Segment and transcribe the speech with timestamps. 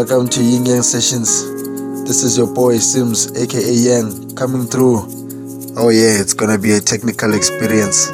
[0.00, 1.44] Welcome to Yin Yang Sessions.
[2.08, 5.04] This is your boy Sims, aka Yang, coming through.
[5.76, 8.08] Oh, yeah, it's gonna be a technical experience.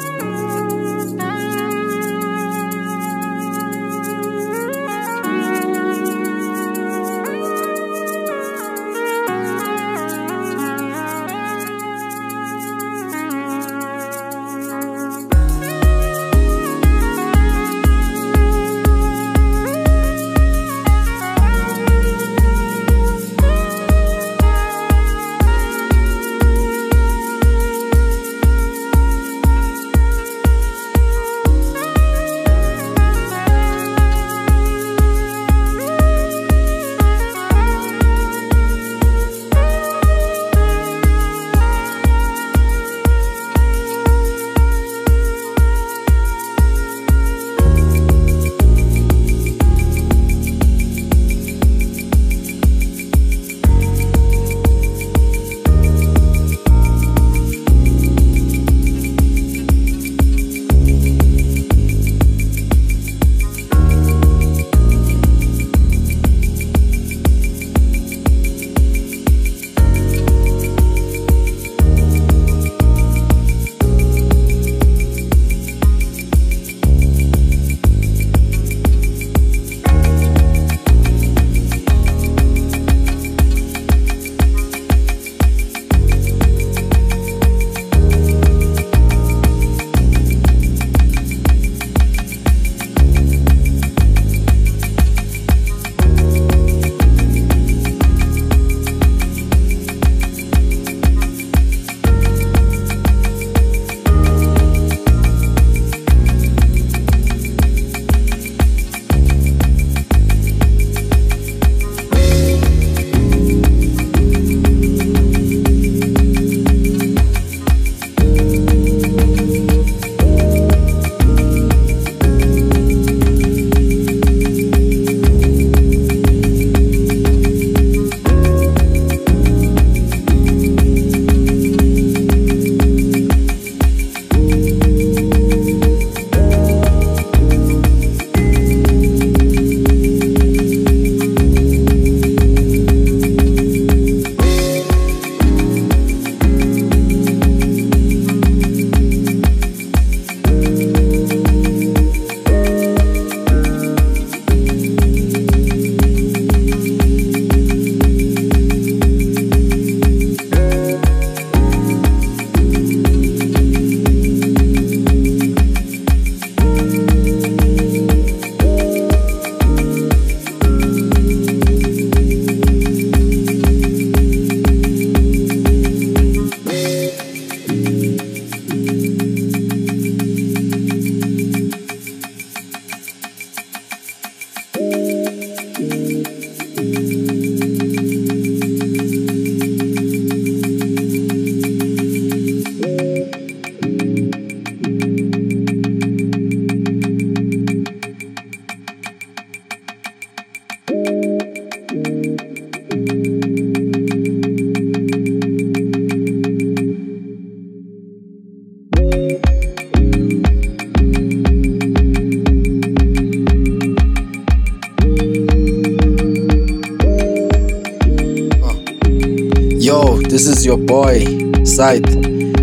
[220.87, 221.25] Boy,
[221.65, 222.15] Scythe,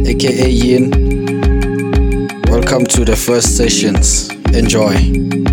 [0.06, 0.90] aka Yin.
[2.48, 4.30] Welcome to the first sessions.
[4.54, 5.43] Enjoy.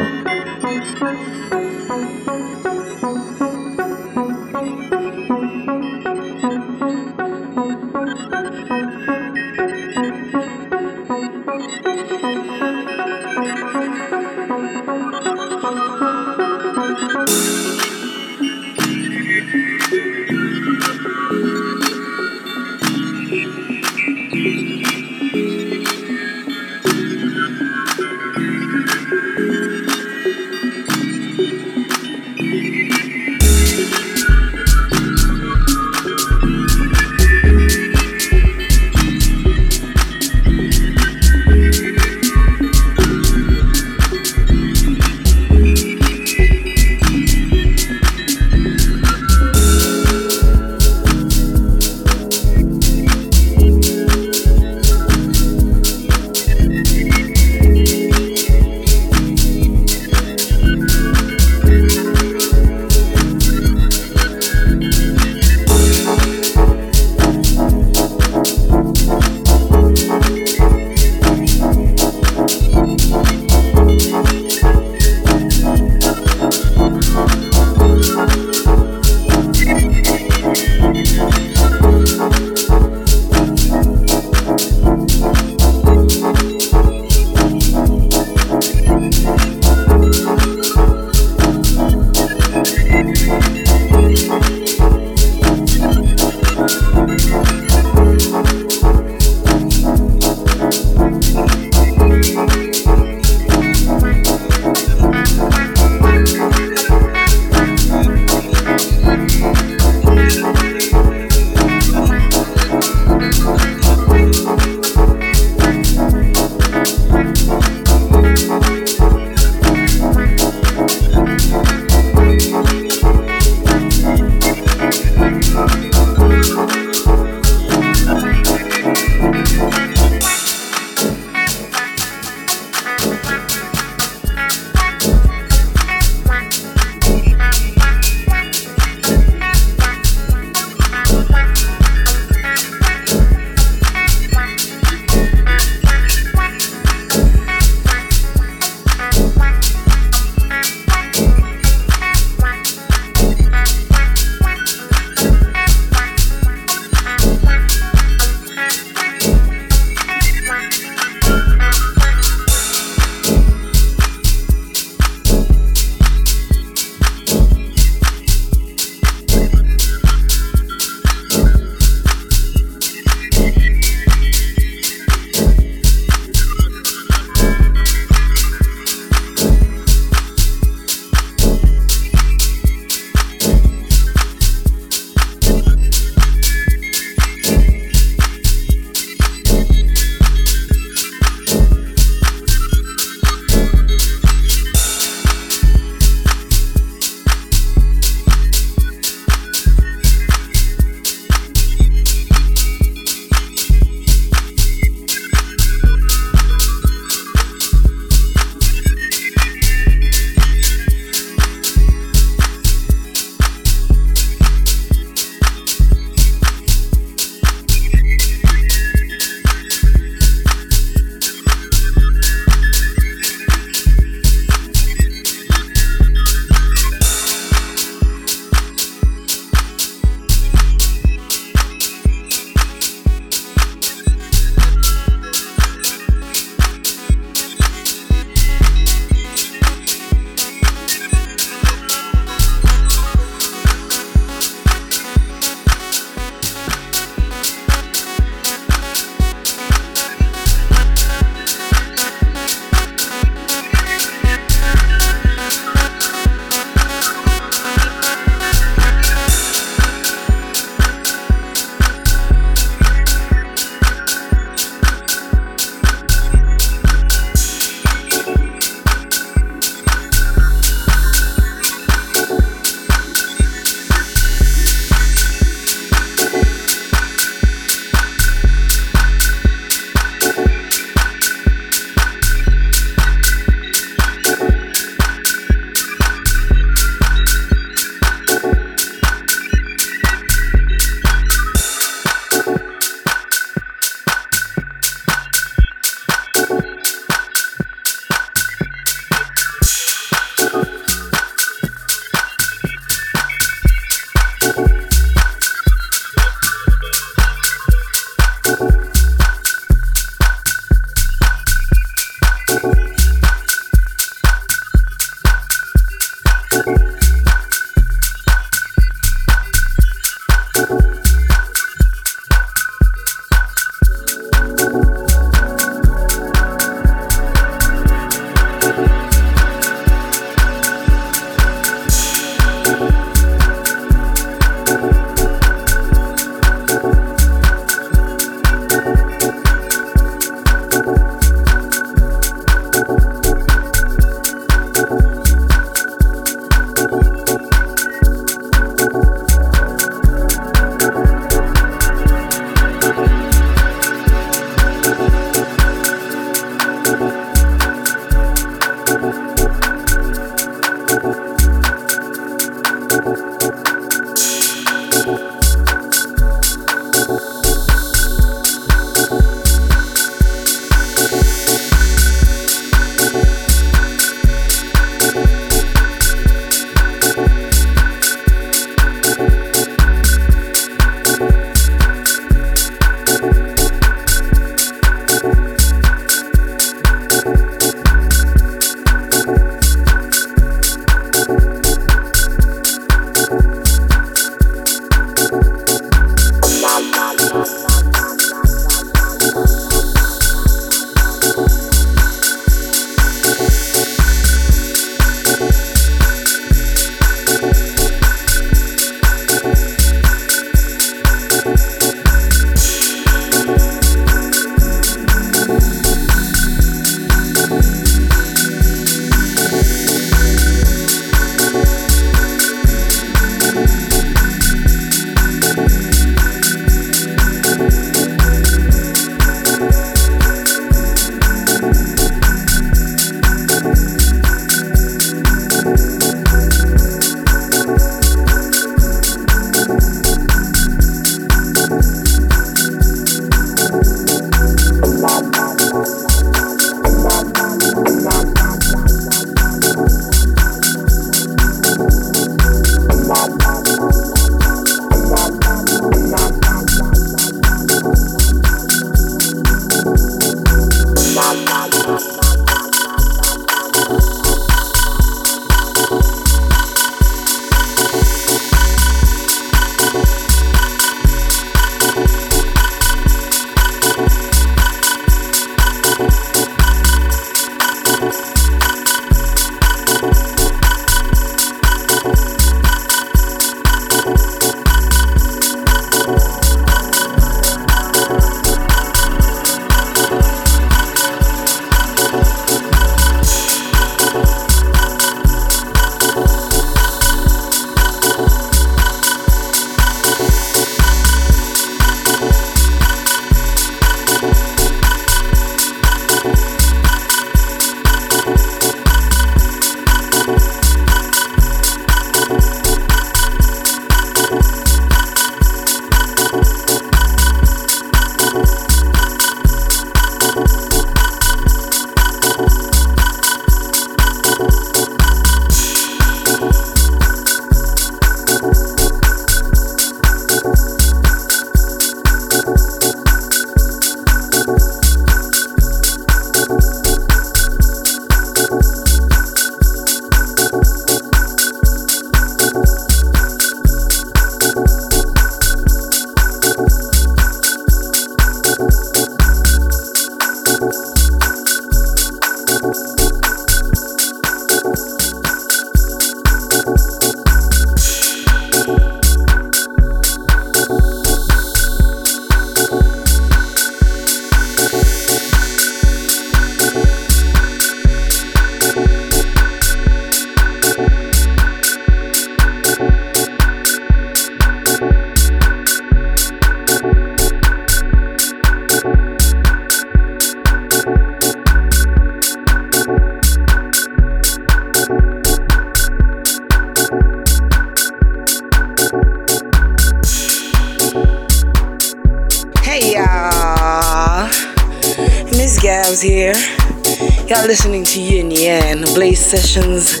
[599.28, 600.00] Sessions.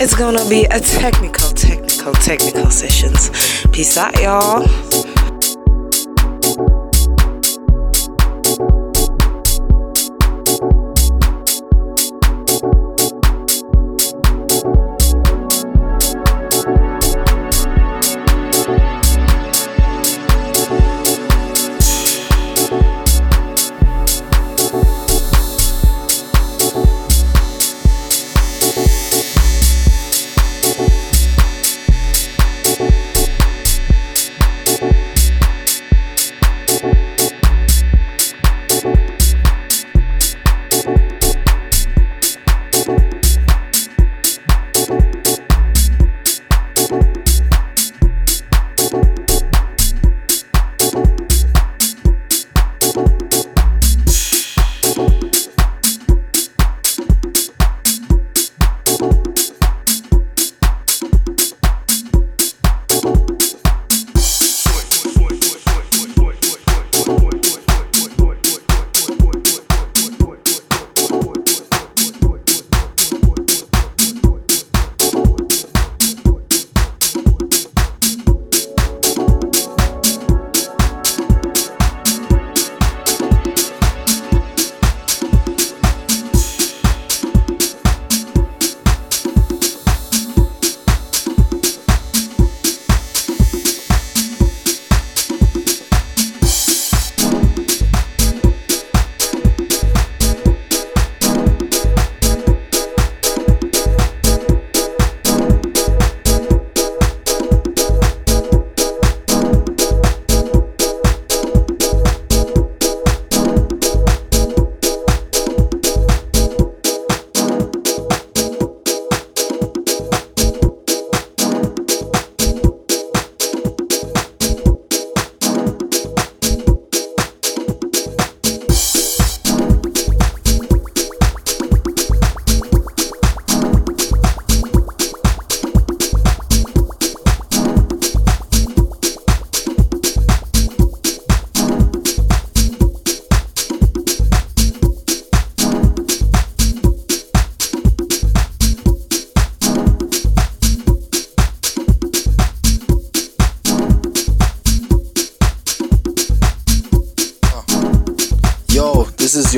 [0.00, 3.28] It's gonna be a technical, technical, technical sessions.
[3.72, 4.62] Peace out, y'all.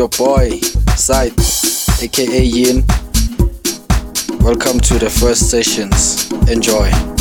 [0.00, 0.58] Your boy,
[0.96, 1.38] Side,
[2.02, 2.86] aka Yin.
[4.40, 6.32] Welcome to the first sessions.
[6.48, 7.19] Enjoy.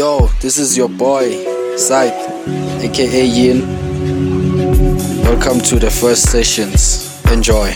[0.00, 1.28] Yo, this is your boy,
[1.76, 2.16] Scythe,
[2.82, 3.60] aka Yin.
[5.24, 7.22] Welcome to the first sessions.
[7.26, 7.70] Enjoy.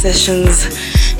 [0.00, 0.64] Sessions.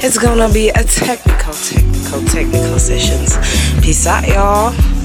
[0.03, 3.37] It's gonna be a technical, technical, technical sessions.
[3.85, 5.00] Peace out, y'all.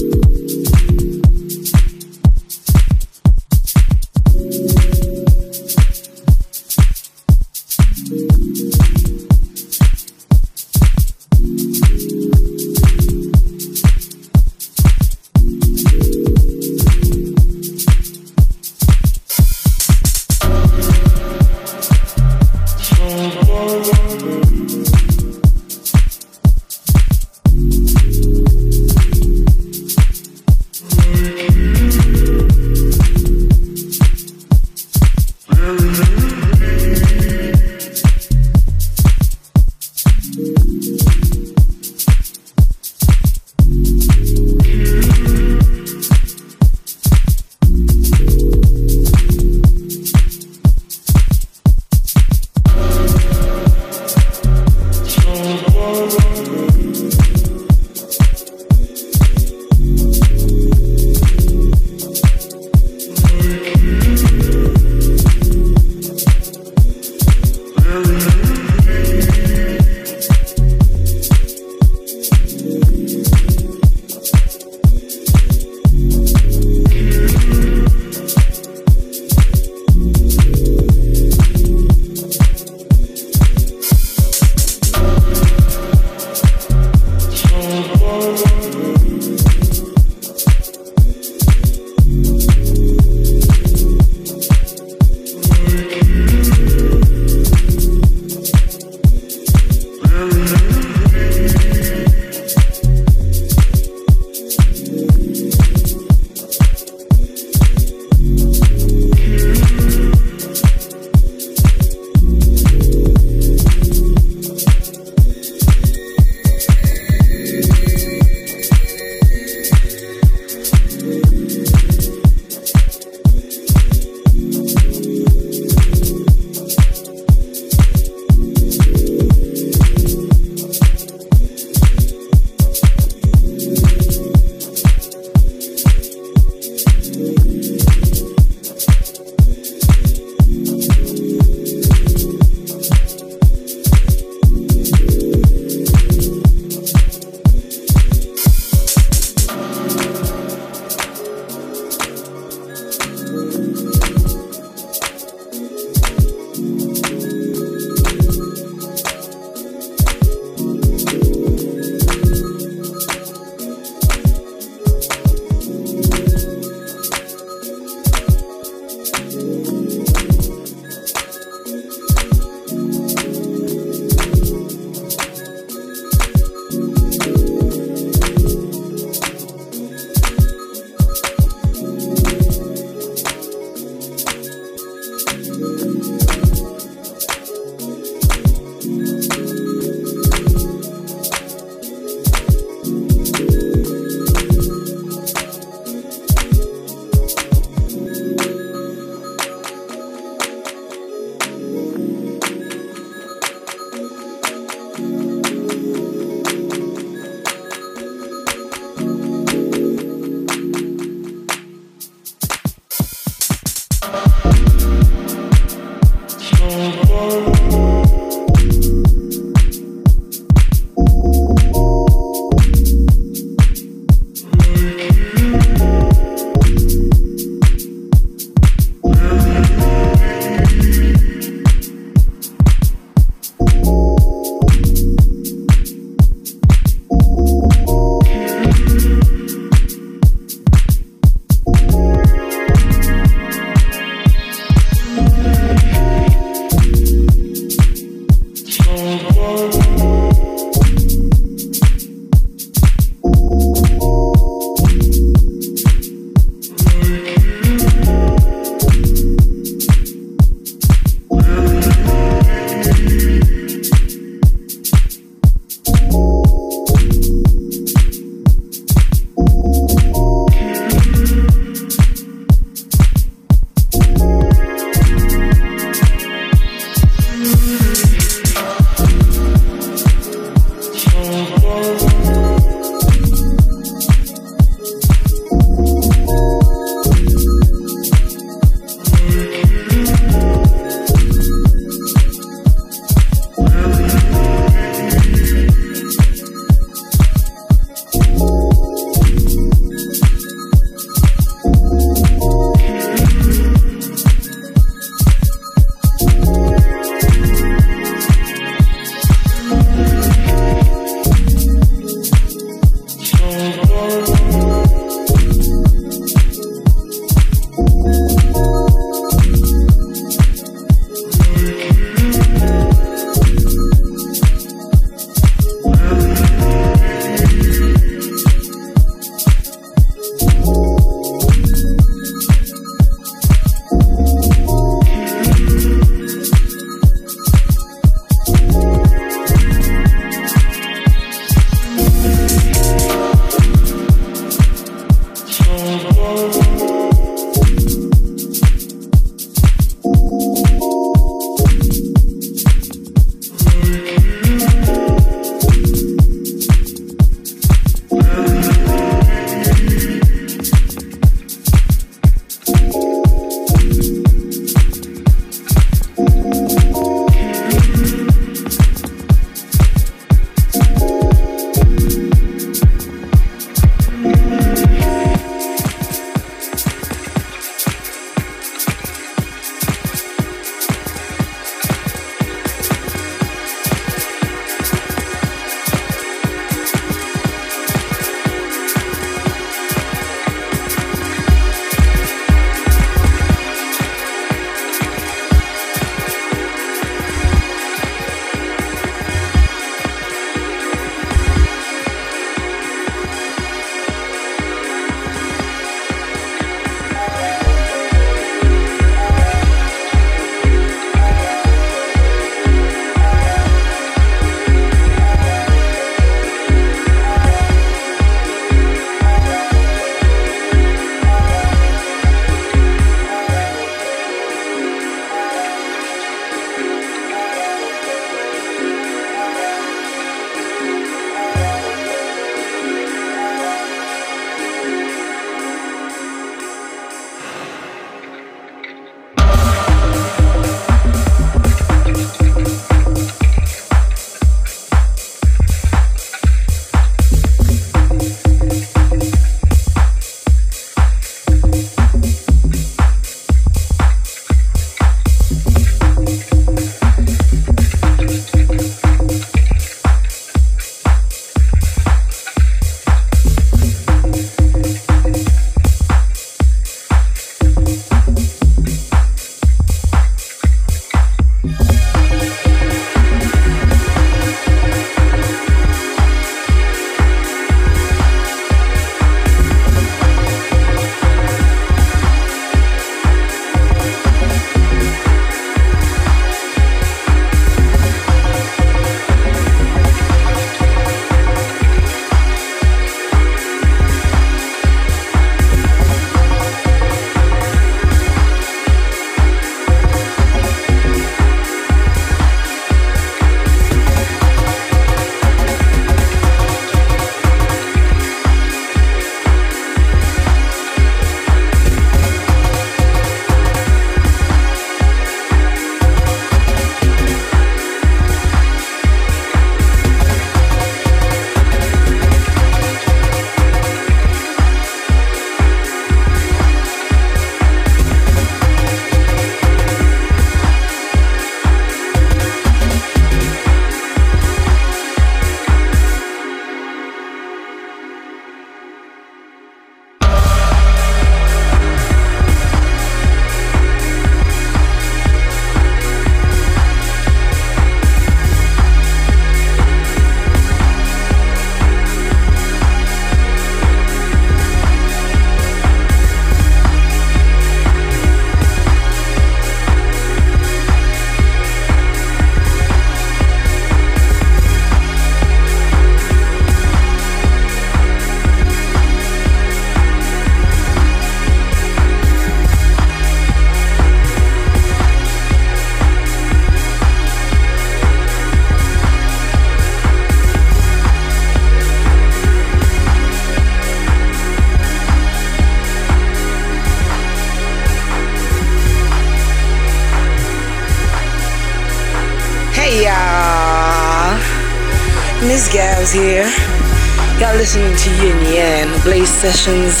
[599.44, 600.00] Sessions.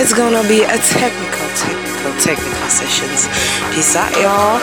[0.00, 3.28] It's gonna be a technical, technical, technical sessions.
[3.72, 4.58] Peace out, y'all.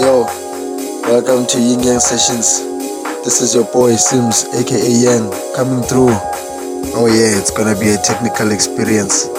[0.00, 0.24] Yo,
[1.02, 2.62] welcome to Yin Yang Sessions.
[3.22, 6.16] This is your boy Sims, aka Yang, coming through.
[6.86, 9.37] Oh, yeah, it's gonna be a technical experience.